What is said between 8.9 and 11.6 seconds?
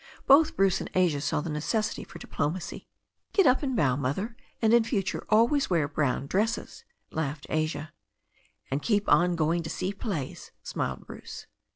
on going to see plays," smiled Bruce.